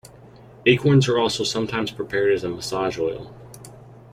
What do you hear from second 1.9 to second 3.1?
prepared as a massage